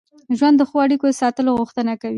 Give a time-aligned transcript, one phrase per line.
[0.37, 2.09] ژوند د ښو اړیکو د ساتلو غوښتنه کوي.